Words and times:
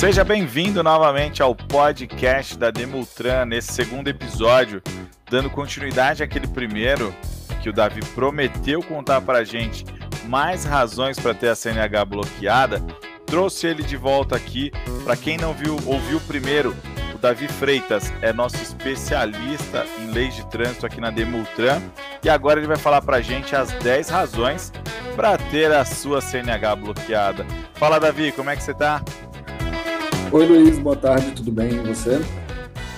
Seja 0.00 0.24
bem-vindo 0.24 0.82
novamente 0.82 1.42
ao 1.42 1.54
podcast 1.54 2.56
da 2.56 2.70
Demultran, 2.70 3.44
nesse 3.44 3.74
segundo 3.74 4.08
episódio, 4.08 4.82
dando 5.30 5.50
continuidade 5.50 6.22
àquele 6.22 6.46
primeiro 6.46 7.14
que 7.62 7.68
o 7.68 7.72
Davi 7.72 8.00
prometeu 8.14 8.82
contar 8.82 9.20
para 9.20 9.40
a 9.40 9.44
gente 9.44 9.84
mais 10.24 10.64
razões 10.64 11.20
para 11.20 11.34
ter 11.34 11.48
a 11.50 11.54
CNH 11.54 12.02
bloqueada. 12.06 12.82
Trouxe 13.26 13.66
ele 13.66 13.82
de 13.82 13.94
volta 13.94 14.36
aqui. 14.36 14.72
Para 15.04 15.18
quem 15.18 15.36
não 15.36 15.52
viu, 15.52 15.76
ouviu 15.84 16.18
primeiro, 16.22 16.74
o 17.14 17.18
Davi 17.18 17.46
Freitas 17.46 18.10
é 18.22 18.32
nosso 18.32 18.56
especialista 18.56 19.84
em 19.98 20.12
leis 20.12 20.34
de 20.34 20.46
trânsito 20.46 20.86
aqui 20.86 20.98
na 20.98 21.10
Demultran 21.10 21.78
e 22.24 22.30
agora 22.30 22.58
ele 22.58 22.66
vai 22.66 22.78
falar 22.78 23.02
para 23.02 23.18
a 23.18 23.22
gente 23.22 23.54
as 23.54 23.70
10 23.70 24.08
razões 24.08 24.72
para 25.14 25.36
ter 25.36 25.70
a 25.70 25.84
sua 25.84 26.22
CNH 26.22 26.74
bloqueada. 26.76 27.44
Fala, 27.74 28.00
Davi, 28.00 28.32
como 28.32 28.48
é 28.48 28.56
que 28.56 28.62
você 28.62 28.70
está? 28.70 29.02
Oi, 30.32 30.46
Luiz, 30.46 30.78
boa 30.78 30.94
tarde, 30.94 31.32
tudo 31.32 31.50
bem? 31.50 31.72
E 31.72 31.78
você? 31.80 32.20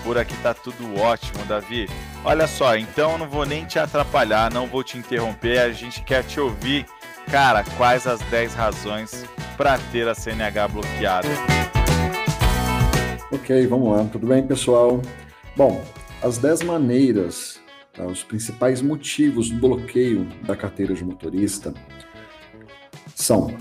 Por 0.05 0.19
aqui 0.19 0.37
tá 0.43 0.53
tudo 0.53 1.01
ótimo, 1.01 1.43
Davi. 1.47 1.89
Olha 2.23 2.47
só, 2.47 2.77
então 2.77 3.13
eu 3.13 3.19
não 3.19 3.27
vou 3.27 3.47
nem 3.47 3.65
te 3.65 3.79
atrapalhar, 3.79 4.53
não 4.53 4.67
vou 4.67 4.85
te 4.85 4.99
interromper, 4.99 5.61
a 5.61 5.73
gente 5.73 6.03
quer 6.03 6.23
te 6.25 6.39
ouvir. 6.39 6.85
Cara, 7.31 7.65
quais 7.79 8.07
as 8.07 8.21
10 8.21 8.53
razões 8.53 9.25
para 9.57 9.79
ter 9.91 10.07
a 10.07 10.15
CNH 10.15 10.69
bloqueada? 10.69 11.29
Ok, 13.33 13.67
vamos 13.67 13.97
lá. 13.97 14.05
Tudo 14.05 14.27
bem, 14.27 14.47
pessoal? 14.47 15.01
Bom, 15.57 15.83
as 16.23 16.37
10 16.37 16.65
maneiras, 16.65 17.59
tá, 17.95 18.05
os 18.05 18.23
principais 18.23 18.83
motivos 18.83 19.49
do 19.49 19.57
bloqueio 19.57 20.29
da 20.43 20.55
carteira 20.55 20.93
de 20.93 21.03
motorista 21.03 21.73
são 23.15 23.57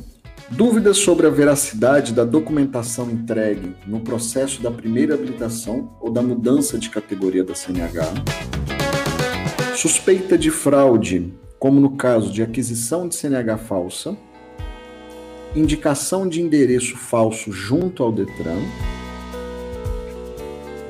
Dúvidas 0.51 0.97
sobre 0.97 1.25
a 1.25 1.29
veracidade 1.29 2.13
da 2.13 2.25
documentação 2.25 3.09
entregue 3.09 3.73
no 3.87 4.01
processo 4.01 4.61
da 4.61 4.69
primeira 4.69 5.13
habilitação 5.13 5.95
ou 6.01 6.11
da 6.11 6.21
mudança 6.21 6.77
de 6.77 6.89
categoria 6.89 7.41
da 7.41 7.55
CNH. 7.55 8.03
Suspeita 9.75 10.37
de 10.37 10.51
fraude, 10.51 11.33
como 11.57 11.79
no 11.79 11.95
caso 11.95 12.33
de 12.33 12.43
aquisição 12.43 13.07
de 13.07 13.15
CNH 13.15 13.57
falsa. 13.59 14.17
Indicação 15.55 16.27
de 16.27 16.41
endereço 16.41 16.97
falso 16.97 17.51
junto 17.53 18.03
ao 18.03 18.11
Detran. 18.11 18.59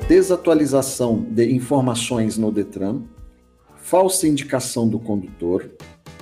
Desatualização 0.08 1.24
de 1.30 1.52
informações 1.52 2.36
no 2.36 2.50
Detran. 2.50 3.02
Falsa 3.76 4.26
indicação 4.26 4.88
do 4.88 4.98
condutor 4.98 5.70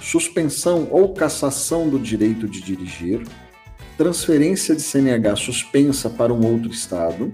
suspensão 0.00 0.88
ou 0.90 1.12
cassação 1.12 1.88
do 1.88 1.98
direito 1.98 2.48
de 2.48 2.60
dirigir, 2.60 3.22
transferência 3.96 4.74
de 4.74 4.82
CNH 4.82 5.36
suspensa 5.36 6.08
para 6.08 6.32
um 6.32 6.44
outro 6.44 6.70
estado, 6.70 7.32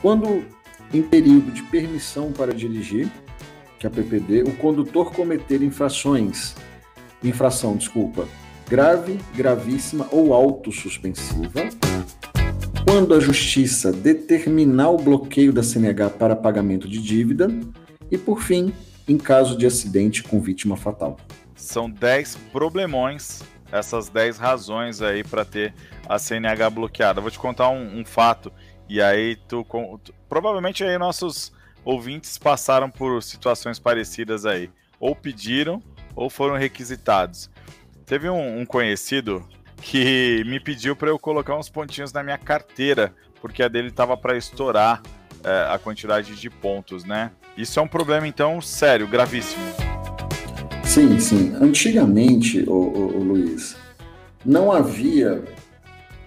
quando 0.00 0.44
em 0.92 1.02
período 1.02 1.50
de 1.50 1.62
permissão 1.62 2.30
para 2.30 2.52
dirigir, 2.52 3.08
que 3.78 3.86
é 3.86 3.88
a 3.88 3.90
PPD, 3.90 4.42
o 4.42 4.52
condutor 4.56 5.12
cometer 5.12 5.62
infrações, 5.62 6.54
infração, 7.24 7.76
desculpa, 7.76 8.28
grave, 8.68 9.18
gravíssima 9.34 10.06
ou 10.10 10.34
autossuspensiva, 10.34 11.68
quando 12.84 13.14
a 13.14 13.20
justiça 13.20 13.90
determinar 13.90 14.90
o 14.90 14.98
bloqueio 14.98 15.52
da 15.52 15.62
CNH 15.62 16.10
para 16.10 16.36
pagamento 16.36 16.86
de 16.86 17.00
dívida 17.00 17.48
e, 18.10 18.18
por 18.18 18.42
fim, 18.42 18.72
em 19.08 19.16
caso 19.16 19.56
de 19.56 19.66
acidente 19.66 20.22
com 20.22 20.40
vítima 20.40 20.76
fatal. 20.76 21.16
São 21.62 21.88
10 21.88 22.34
problemões, 22.52 23.40
essas 23.70 24.08
10 24.08 24.36
razões 24.36 25.00
aí 25.00 25.22
para 25.22 25.44
ter 25.44 25.72
a 26.08 26.18
CNH 26.18 26.68
bloqueada. 26.70 27.20
Vou 27.20 27.30
te 27.30 27.38
contar 27.38 27.68
um, 27.68 28.00
um 28.00 28.04
fato 28.04 28.52
e 28.88 29.00
aí 29.00 29.36
tu, 29.46 29.64
tu, 30.02 30.12
provavelmente 30.28 30.82
aí 30.82 30.98
nossos 30.98 31.52
ouvintes 31.84 32.36
passaram 32.36 32.90
por 32.90 33.22
situações 33.22 33.78
parecidas 33.78 34.44
aí, 34.44 34.70
ou 34.98 35.14
pediram 35.14 35.80
ou 36.16 36.28
foram 36.28 36.56
requisitados. 36.56 37.48
Teve 38.04 38.28
um, 38.28 38.60
um 38.60 38.66
conhecido 38.66 39.48
que 39.76 40.42
me 40.44 40.58
pediu 40.58 40.96
para 40.96 41.10
eu 41.10 41.18
colocar 41.18 41.56
uns 41.56 41.68
pontinhos 41.68 42.12
na 42.12 42.24
minha 42.24 42.38
carteira, 42.38 43.14
porque 43.40 43.62
a 43.62 43.68
dele 43.68 43.88
estava 43.88 44.16
para 44.16 44.36
estourar 44.36 45.00
é, 45.44 45.72
a 45.72 45.78
quantidade 45.78 46.34
de 46.34 46.50
pontos, 46.50 47.04
né? 47.04 47.30
Isso 47.56 47.78
é 47.78 47.82
um 47.82 47.88
problema 47.88 48.26
então 48.26 48.60
sério, 48.60 49.06
gravíssimo. 49.06 49.81
Sim, 50.92 51.18
sim. 51.18 51.54
Antigamente, 51.58 52.68
o, 52.68 52.74
o, 52.74 53.16
o 53.16 53.24
Luiz, 53.24 53.74
não 54.44 54.70
havia 54.70 55.42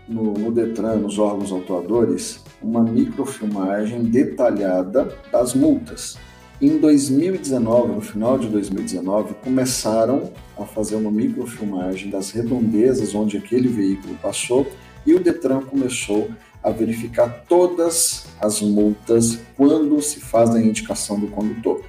no, 0.10 0.34
no, 0.34 0.52
Detran, 0.52 0.96
nos 0.96 1.20
órgãos 1.20 1.52
autuadores, 1.52 2.44
uma 2.64 2.82
microfilmagem 2.82 4.06
detalhada 4.06 5.16
das 5.32 5.54
multas. 5.54 6.18
Em 6.60 6.80
2019, 6.80 7.94
no 7.94 8.02
final 8.02 8.40
de 8.40 8.48
2019, 8.48 9.36
começaram 9.36 10.32
a 10.58 10.66
fazer 10.66 10.96
uma 10.96 11.12
microfilmagem 11.12 12.10
das 12.10 12.32
redondezas 12.32 13.14
onde 13.14 13.38
aquele 13.38 13.68
veículo 13.68 14.18
passou 14.20 14.66
e 15.06 15.14
o 15.14 15.20
Detran 15.20 15.62
começou 15.62 16.28
a 16.64 16.72
verificar 16.72 17.46
todas 17.48 18.26
as 18.42 18.64
multas 18.64 19.38
quando 19.56 20.02
se 20.02 20.20
faz 20.22 20.56
a 20.56 20.60
indicação 20.60 21.20
do 21.20 21.28
condutor 21.28 21.84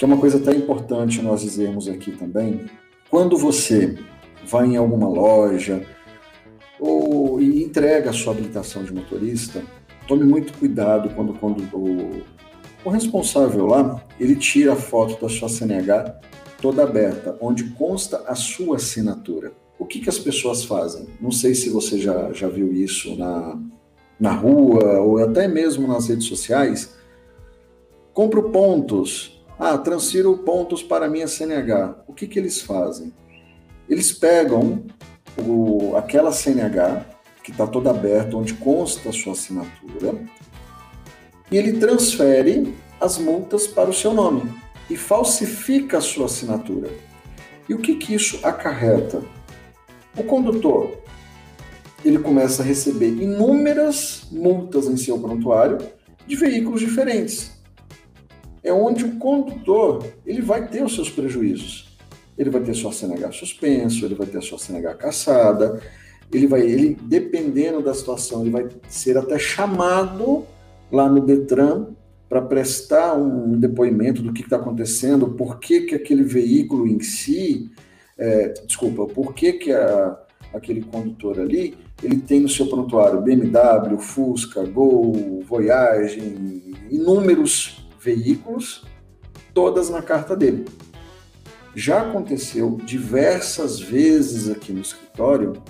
que 0.00 0.04
é 0.04 0.06
uma 0.06 0.16
coisa 0.16 0.38
até 0.38 0.56
importante 0.56 1.20
nós 1.20 1.42
dizermos 1.42 1.86
aqui 1.86 2.12
também. 2.12 2.64
Quando 3.10 3.36
você 3.36 3.98
vai 4.46 4.66
em 4.66 4.76
alguma 4.78 5.06
loja 5.06 5.84
ou 6.78 7.38
e 7.38 7.62
entrega 7.62 8.08
a 8.08 8.12
sua 8.14 8.32
habilitação 8.32 8.82
de 8.82 8.94
motorista, 8.94 9.62
tome 10.08 10.24
muito 10.24 10.54
cuidado 10.54 11.10
quando, 11.10 11.34
quando 11.34 11.60
o, 11.76 12.22
o 12.82 12.88
responsável 12.88 13.66
lá 13.66 14.02
ele 14.18 14.36
tira 14.36 14.72
a 14.72 14.76
foto 14.76 15.20
da 15.20 15.28
sua 15.28 15.50
CNH 15.50 16.18
toda 16.62 16.82
aberta, 16.82 17.36
onde 17.38 17.64
consta 17.72 18.24
a 18.26 18.34
sua 18.34 18.76
assinatura. 18.76 19.52
O 19.78 19.84
que, 19.84 20.00
que 20.00 20.08
as 20.08 20.18
pessoas 20.18 20.64
fazem? 20.64 21.08
Não 21.20 21.30
sei 21.30 21.54
se 21.54 21.68
você 21.68 21.98
já, 21.98 22.32
já 22.32 22.48
viu 22.48 22.72
isso 22.72 23.14
na, 23.18 23.60
na 24.18 24.32
rua 24.32 24.98
ou 25.00 25.18
até 25.18 25.46
mesmo 25.46 25.86
nas 25.86 26.08
redes 26.08 26.24
sociais. 26.24 26.94
Compro 28.14 28.50
pontos 28.50 29.39
ah, 29.60 29.76
transfiro 29.76 30.38
pontos 30.38 30.82
para 30.82 31.06
minha 31.06 31.28
CNH. 31.28 32.04
O 32.08 32.14
que, 32.14 32.26
que 32.26 32.38
eles 32.38 32.62
fazem? 32.62 33.12
Eles 33.86 34.10
pegam 34.10 34.86
o, 35.36 35.94
aquela 35.96 36.32
CNH 36.32 37.04
que 37.44 37.50
está 37.50 37.66
toda 37.66 37.90
aberta, 37.90 38.38
onde 38.38 38.54
consta 38.54 39.10
a 39.10 39.12
sua 39.12 39.34
assinatura, 39.34 40.14
e 41.50 41.58
ele 41.58 41.74
transfere 41.74 42.74
as 42.98 43.18
multas 43.18 43.66
para 43.66 43.90
o 43.90 43.94
seu 43.94 44.14
nome 44.14 44.50
e 44.88 44.96
falsifica 44.96 45.98
a 45.98 46.02
sua 46.02 46.24
assinatura. 46.24 46.90
E 47.68 47.74
o 47.74 47.78
que, 47.78 47.96
que 47.96 48.14
isso 48.14 48.40
acarreta? 48.42 49.22
O 50.16 50.24
condutor 50.24 50.90
ele 52.02 52.18
começa 52.18 52.62
a 52.62 52.64
receber 52.64 53.08
inúmeras 53.08 54.26
multas 54.32 54.86
em 54.86 54.96
seu 54.96 55.18
prontuário 55.18 55.78
de 56.26 56.34
veículos 56.34 56.80
diferentes 56.80 57.59
é 58.62 58.72
onde 58.72 59.04
o 59.04 59.16
condutor 59.16 60.04
ele 60.26 60.42
vai 60.42 60.68
ter 60.68 60.84
os 60.84 60.94
seus 60.94 61.10
prejuízos. 61.10 61.96
Ele 62.36 62.50
vai 62.50 62.62
ter 62.62 62.74
sua 62.74 62.92
CNH 62.92 63.32
suspenso, 63.32 64.04
ele 64.04 64.14
vai 64.14 64.26
ter 64.26 64.42
sua 64.42 64.58
CNH 64.58 64.94
caçada, 64.94 65.80
ele 66.32 66.46
vai, 66.46 66.62
ele 66.62 66.96
dependendo 67.02 67.82
da 67.82 67.92
situação, 67.92 68.42
ele 68.42 68.50
vai 68.50 68.68
ser 68.88 69.18
até 69.18 69.38
chamado 69.38 70.44
lá 70.90 71.08
no 71.08 71.20
Detran 71.20 71.88
para 72.28 72.40
prestar 72.40 73.14
um 73.16 73.58
depoimento 73.58 74.22
do 74.22 74.32
que 74.32 74.42
está 74.42 74.56
acontecendo, 74.56 75.30
por 75.30 75.58
que, 75.58 75.82
que 75.82 75.94
aquele 75.94 76.22
veículo 76.22 76.86
em 76.86 77.00
si, 77.00 77.70
é, 78.16 78.54
desculpa, 78.64 79.06
por 79.06 79.34
que, 79.34 79.54
que 79.54 79.72
a, 79.72 80.16
aquele 80.54 80.82
condutor 80.82 81.40
ali, 81.40 81.76
ele 82.02 82.18
tem 82.18 82.40
no 82.40 82.48
seu 82.48 82.66
prontuário 82.66 83.20
BMW, 83.20 83.98
Fusca, 83.98 84.62
Gol, 84.64 85.42
Voyage, 85.46 86.20
inúmeros 86.88 87.89
veículos, 88.00 88.84
todas 89.52 89.90
na 89.90 90.02
carta 90.02 90.36
dele. 90.36 90.64
Já 91.74 92.02
aconteceu 92.02 92.78
diversas 92.84 93.78
vezes 93.78 94.50
aqui 94.50 94.72
no 94.72 94.80
escritório 94.80 95.62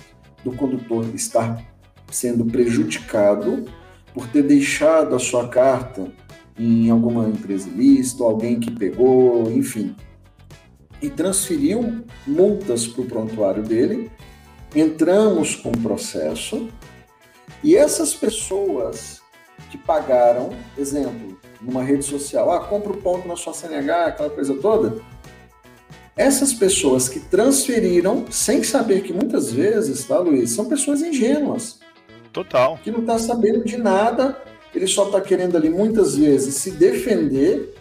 do 0.43 0.51
condutor 0.51 1.05
estar 1.13 1.63
sendo 2.09 2.45
prejudicado 2.45 3.65
por 4.13 4.27
ter 4.27 4.43
deixado 4.43 5.15
a 5.15 5.19
sua 5.19 5.47
carta 5.47 6.11
em 6.57 6.89
alguma 6.89 7.27
empresa 7.29 7.69
ilícita, 7.69 8.23
alguém 8.23 8.59
que 8.59 8.71
pegou, 8.71 9.49
enfim, 9.51 9.95
e 11.01 11.09
transferiu 11.09 12.03
multas 12.27 12.87
para 12.87 13.01
o 13.01 13.05
prontuário 13.05 13.63
dele. 13.63 14.11
Entramos 14.75 15.55
com 15.55 15.69
o 15.69 15.77
processo 15.77 16.69
e 17.63 17.75
essas 17.75 18.13
pessoas 18.13 19.21
que 19.69 19.77
pagaram, 19.77 20.51
exemplo, 20.77 21.39
numa 21.61 21.83
rede 21.83 22.03
social, 22.03 22.51
ah, 22.51 22.59
compra 22.59 22.91
o 22.91 22.97
ponto 22.97 23.27
na 23.27 23.35
sua 23.35 23.53
CNH, 23.53 24.05
aquela 24.07 24.29
coisa 24.29 24.53
toda. 24.55 25.01
Essas 26.17 26.53
pessoas 26.53 27.07
que 27.07 27.19
transferiram, 27.19 28.25
sem 28.29 28.63
saber 28.63 29.01
que 29.01 29.13
muitas 29.13 29.51
vezes, 29.51 30.03
tá, 30.05 30.19
Luiz, 30.19 30.51
são 30.51 30.65
pessoas 30.65 31.01
ingênuas. 31.01 31.79
Total. 32.33 32.77
Que 32.83 32.91
não 32.91 32.99
está 32.99 33.17
sabendo 33.17 33.63
de 33.63 33.77
nada, 33.77 34.37
ele 34.73 34.87
só 34.87 35.05
está 35.05 35.21
querendo 35.21 35.55
ali 35.55 35.69
muitas 35.69 36.15
vezes 36.15 36.55
se 36.55 36.71
defender. 36.71 37.75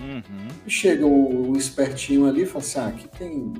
Uhum. 0.00 0.48
E 0.66 0.70
chega 0.70 1.06
o, 1.06 1.50
o, 1.50 1.56
espertinho 1.56 2.26
ali 2.26 2.42
e 2.42 2.46
fala 2.46 2.64
assim: 2.64 2.78
ah, 2.78 2.86
aqui 2.86 3.08
tem, 3.18 3.52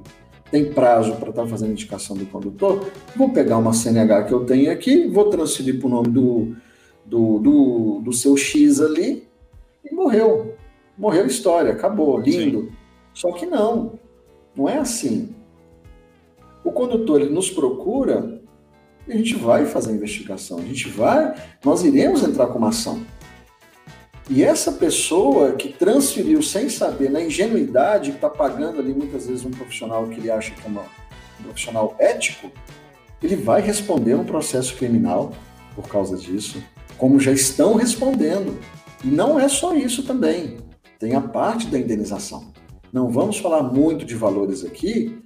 tem 0.50 0.72
prazo 0.72 1.16
para 1.16 1.30
estar 1.30 1.42
tá 1.42 1.48
fazendo 1.48 1.72
indicação 1.72 2.16
do 2.16 2.26
condutor. 2.26 2.88
Vou 3.14 3.30
pegar 3.30 3.58
uma 3.58 3.72
CNH 3.72 4.24
que 4.24 4.32
eu 4.32 4.44
tenho 4.44 4.70
aqui, 4.70 5.06
vou 5.08 5.28
transferir 5.28 5.78
para 5.78 5.86
o 5.86 5.90
nome 5.90 6.08
do, 6.08 6.56
do, 7.04 7.38
do, 7.38 8.00
do, 8.04 8.12
seu 8.12 8.36
X 8.36 8.80
ali 8.80 9.27
e 9.84 9.94
morreu. 9.94 10.56
Morreu 10.96 11.24
a 11.24 11.26
história, 11.26 11.72
acabou, 11.72 12.18
lindo. 12.18 12.62
Sim. 12.62 12.72
Só 13.14 13.32
que 13.32 13.46
não, 13.46 13.98
não 14.54 14.68
é 14.68 14.78
assim. 14.78 15.34
O 16.64 16.72
condutor 16.72 17.20
ele 17.20 17.30
nos 17.30 17.50
procura 17.50 18.40
e 19.06 19.12
a 19.12 19.16
gente 19.16 19.36
vai 19.36 19.64
fazer 19.64 19.90
a 19.90 19.94
investigação, 19.94 20.58
a 20.58 20.62
gente 20.62 20.88
vai, 20.90 21.34
nós 21.64 21.82
iremos 21.82 22.22
entrar 22.22 22.48
com 22.48 22.58
uma 22.58 22.68
ação. 22.68 23.02
E 24.28 24.44
essa 24.44 24.72
pessoa 24.72 25.52
que 25.52 25.72
transferiu 25.72 26.42
sem 26.42 26.68
saber, 26.68 27.10
na 27.10 27.22
ingenuidade, 27.22 28.10
que 28.10 28.16
está 28.16 28.28
pagando 28.28 28.78
ali 28.78 28.92
muitas 28.92 29.26
vezes 29.26 29.46
um 29.46 29.50
profissional 29.50 30.06
que 30.06 30.20
ele 30.20 30.30
acha 30.30 30.54
que 30.54 30.62
é 30.62 30.68
uma, 30.68 30.82
um 31.40 31.44
profissional 31.44 31.96
ético, 31.98 32.52
ele 33.22 33.36
vai 33.36 33.62
responder 33.62 34.14
um 34.14 34.24
processo 34.24 34.76
criminal 34.76 35.32
por 35.74 35.88
causa 35.88 36.16
disso, 36.18 36.62
como 36.98 37.18
já 37.18 37.32
estão 37.32 37.74
respondendo. 37.74 38.58
E 39.04 39.08
não 39.08 39.38
é 39.38 39.48
só 39.48 39.74
isso 39.74 40.02
também, 40.02 40.58
tem 40.98 41.14
a 41.14 41.20
parte 41.20 41.66
da 41.68 41.78
indenização. 41.78 42.52
Não 42.92 43.10
vamos 43.10 43.38
falar 43.38 43.62
muito 43.62 44.04
de 44.04 44.14
valores 44.14 44.64
aqui, 44.64 45.22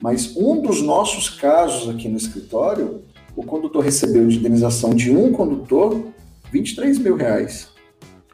mas 0.00 0.36
um 0.36 0.60
dos 0.60 0.82
nossos 0.82 1.28
casos 1.28 1.88
aqui 1.88 2.08
no 2.08 2.16
escritório, 2.16 3.02
o 3.34 3.42
condutor 3.42 3.82
recebeu 3.82 4.26
de 4.28 4.36
indenização 4.36 4.94
de 4.94 5.10
um 5.10 5.32
condutor 5.32 6.06
23 6.52 6.98
mil 6.98 7.16
reais. 7.16 7.70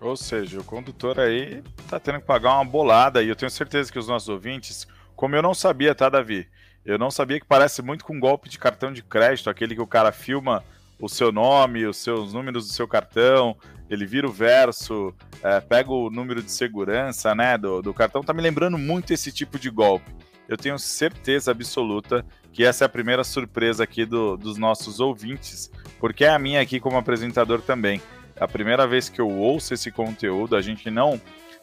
Ou 0.01 0.17
seja, 0.17 0.61
o 0.61 0.65
condutor 0.65 1.21
aí 1.21 1.63
tá 1.89 1.99
tendo 2.01 2.21
que 2.21 2.27
pagar 2.27 2.57
uma 2.57 2.65
bolada 2.65 3.23
e 3.23 3.29
eu 3.29 3.37
tenho 3.37 3.51
certeza 3.51 3.91
que 3.91 3.99
os 3.99 4.09
nossos 4.09 4.29
ouvintes, 4.29 4.87
como 5.15 5.37
eu 5.37 5.43
não 5.43 5.55
sabia, 5.55 5.95
tá, 5.95 6.09
Davi? 6.09 6.47
Eu 6.85 6.99
não 6.99 7.11
sabia 7.11 7.39
que 7.39 7.47
parece 7.47 7.81
muito 7.81 8.05
com 8.05 8.15
um 8.15 8.21
golpe 8.21 8.49
de 8.49 8.59
cartão 8.59 8.93
de 8.93 9.03
crédito, 9.03 9.49
aquele 9.49 9.77
que 9.77 9.81
o 9.81 9.87
cara 9.87 10.11
filma 10.11 10.65
o 11.03 11.09
seu 11.09 11.33
nome, 11.33 11.85
os 11.85 11.97
seus 11.97 12.33
números 12.33 12.69
do 12.69 12.73
seu 12.73 12.87
cartão, 12.87 13.57
ele 13.91 14.07
vira 14.07 14.25
o 14.25 14.33
verso, 14.33 15.13
é, 15.43 15.61
pega 15.61 15.91
o 15.91 16.09
número 16.09 16.41
de 16.41 16.53
segurança, 16.53 17.35
né, 17.35 17.59
do, 17.59 17.83
do 17.83 17.93
cartão. 17.93 18.23
Tá 18.23 18.33
me 18.33 18.41
lembrando 18.41 18.79
muito 18.79 19.13
esse 19.13 19.33
tipo 19.33 19.59
de 19.59 19.69
golpe. 19.69 20.09
Eu 20.49 20.57
tenho 20.57 20.79
certeza 20.79 21.51
absoluta 21.51 22.25
que 22.53 22.65
essa 22.65 22.85
é 22.85 22.87
a 22.87 22.89
primeira 22.89 23.25
surpresa 23.25 23.83
aqui 23.83 24.07
do, 24.07 24.37
dos 24.37 24.57
nossos 24.57 25.01
ouvintes, 25.01 25.73
porque 25.99 26.25
é 26.25 26.29
a 26.29 26.39
minha 26.39 26.61
aqui 26.61 26.79
como 26.79 26.97
apresentador 26.97 27.61
também. 27.63 28.01
É 28.37 28.45
a 28.45 28.49
primeira 28.49 28.87
vez 28.87 29.09
que 29.09 29.21
eu 29.21 29.29
ouço 29.29 29.75
esse 29.75 29.91
conteúdo, 29.91 30.55
a 30.55 30.63
gente 30.63 30.89
não 30.89 31.21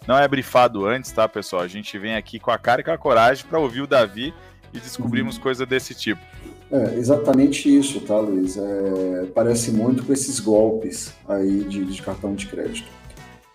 não 0.07 0.17
é 0.17 0.27
brifado 0.27 0.85
antes, 0.85 1.11
tá, 1.11 1.27
pessoal? 1.27 1.61
A 1.61 1.67
gente 1.67 1.97
vem 1.97 2.15
aqui 2.15 2.39
com 2.39 2.51
a 2.51 2.57
cara 2.57 2.81
e 2.81 2.83
com 2.83 2.91
a 2.91 2.97
coragem 2.97 3.45
para 3.45 3.59
ouvir 3.59 3.81
o 3.81 3.87
Davi 3.87 4.33
e 4.73 4.79
descobrimos 4.79 5.35
uhum. 5.35 5.43
coisa 5.43 5.65
desse 5.65 5.93
tipo. 5.93 6.21
É 6.71 6.95
exatamente 6.95 7.75
isso, 7.75 8.01
tá, 8.01 8.19
Luiz? 8.19 8.57
É, 8.57 9.25
parece 9.33 9.71
muito 9.71 10.05
com 10.05 10.13
esses 10.13 10.39
golpes 10.39 11.13
aí 11.27 11.63
de, 11.63 11.83
de 11.85 12.01
cartão 12.01 12.35
de 12.35 12.45
crédito. 12.45 12.87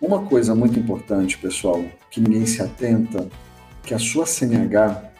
Uma 0.01 0.25
coisa 0.25 0.53
muito 0.53 0.77
importante, 0.77 1.37
pessoal, 1.37 1.83
que 2.11 2.19
ninguém 2.19 2.45
se 2.45 2.61
atenta, 2.61 3.27
que 3.83 3.93
a 3.93 3.99
sua 3.99 4.25
CNH 4.25 5.11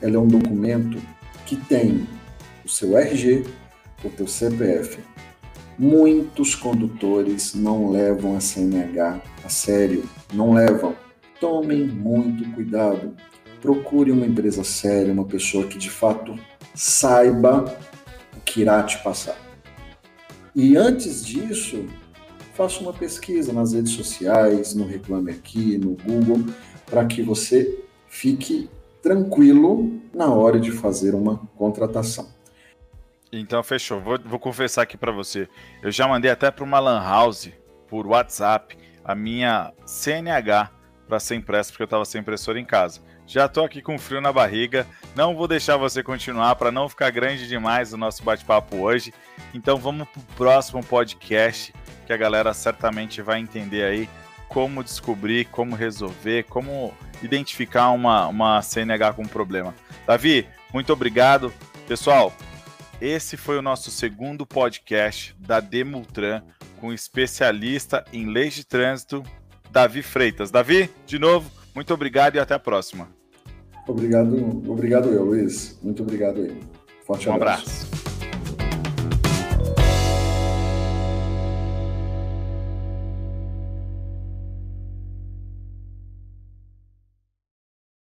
ela 0.00 0.16
é 0.16 0.18
um 0.18 0.28
documento 0.28 0.98
que 1.44 1.56
tem 1.56 2.06
o 2.64 2.68
seu 2.68 2.96
RG, 2.96 3.44
o 4.04 4.08
teu 4.10 4.28
CPF, 4.28 4.98
Muitos 5.82 6.54
condutores 6.54 7.54
não 7.54 7.90
levam 7.90 8.36
a 8.36 8.40
CNH 8.40 9.18
a 9.42 9.48
sério, 9.48 10.04
não 10.30 10.52
levam. 10.52 10.94
Tomem 11.40 11.86
muito 11.86 12.46
cuidado. 12.50 13.16
Procure 13.62 14.12
uma 14.12 14.26
empresa 14.26 14.62
séria, 14.62 15.10
uma 15.10 15.24
pessoa 15.24 15.66
que 15.66 15.78
de 15.78 15.88
fato 15.88 16.38
saiba 16.74 17.64
o 18.36 18.40
que 18.40 18.60
irá 18.60 18.82
te 18.82 18.98
passar. 19.02 19.36
E 20.54 20.76
antes 20.76 21.24
disso, 21.24 21.86
faça 22.54 22.80
uma 22.80 22.92
pesquisa 22.92 23.52
nas 23.52 23.72
redes 23.72 23.92
sociais, 23.92 24.74
no 24.74 24.86
Reclame 24.86 25.30
Aqui, 25.30 25.78
no 25.78 25.96
Google, 25.96 26.52
para 26.86 27.04
que 27.06 27.22
você 27.22 27.82
fique 28.08 28.68
tranquilo 29.02 30.00
na 30.12 30.26
hora 30.26 30.58
de 30.58 30.70
fazer 30.70 31.14
uma 31.14 31.38
contratação. 31.56 32.28
Então 33.32 33.62
fechou. 33.62 34.00
Vou, 34.00 34.18
vou 34.24 34.38
confessar 34.38 34.82
aqui 34.82 34.96
para 34.96 35.12
você. 35.12 35.48
Eu 35.82 35.90
já 35.90 36.06
mandei 36.06 36.30
até 36.30 36.50
para 36.50 36.64
uma 36.64 36.80
lan 36.80 37.00
house 37.00 37.50
por 37.88 38.06
WhatsApp 38.06 38.76
a 39.04 39.14
minha 39.14 39.72
CNH 39.86 40.70
para 41.08 41.18
ser 41.18 41.36
impressa 41.36 41.70
porque 41.70 41.82
eu 41.82 41.86
estava 41.86 42.04
sem 42.04 42.20
impressora 42.20 42.58
em 42.58 42.64
casa. 42.64 43.00
Já 43.30 43.46
tô 43.46 43.62
aqui 43.62 43.80
com 43.80 43.96
frio 43.96 44.20
na 44.20 44.32
barriga. 44.32 44.84
Não 45.14 45.36
vou 45.36 45.46
deixar 45.46 45.76
você 45.76 46.02
continuar 46.02 46.56
para 46.56 46.72
não 46.72 46.88
ficar 46.88 47.10
grande 47.10 47.46
demais 47.46 47.92
o 47.92 47.96
nosso 47.96 48.24
bate-papo 48.24 48.78
hoje. 48.78 49.14
Então 49.54 49.76
vamos 49.76 50.08
pro 50.08 50.20
próximo 50.36 50.82
podcast 50.82 51.72
que 52.04 52.12
a 52.12 52.16
galera 52.16 52.52
certamente 52.52 53.22
vai 53.22 53.38
entender 53.38 53.84
aí 53.84 54.08
como 54.48 54.82
descobrir, 54.82 55.44
como 55.44 55.76
resolver, 55.76 56.42
como 56.48 56.92
identificar 57.22 57.90
uma, 57.90 58.26
uma 58.26 58.60
CNH 58.62 59.12
com 59.12 59.24
problema. 59.24 59.72
Davi, 60.04 60.48
muito 60.74 60.92
obrigado. 60.92 61.52
Pessoal, 61.86 62.32
esse 63.00 63.36
foi 63.36 63.56
o 63.56 63.62
nosso 63.62 63.92
segundo 63.92 64.44
podcast 64.44 65.36
da 65.38 65.60
Demultran 65.60 66.42
com 66.80 66.92
especialista 66.92 68.04
em 68.12 68.26
leis 68.26 68.54
de 68.54 68.64
trânsito, 68.64 69.22
Davi 69.70 70.02
Freitas. 70.02 70.50
Davi, 70.50 70.90
de 71.06 71.16
novo, 71.16 71.48
muito 71.72 71.94
obrigado 71.94 72.34
e 72.34 72.40
até 72.40 72.54
a 72.54 72.58
próxima. 72.58 73.19
Obrigado, 73.90 74.62
obrigado 74.70 75.08
eu, 75.10 75.24
Luiz. 75.24 75.78
Muito 75.82 76.02
obrigado 76.02 76.40
aí. 76.40 76.56
Forte 77.04 77.28
um 77.28 77.34
abraço. 77.34 77.62
abraço. 77.62 77.79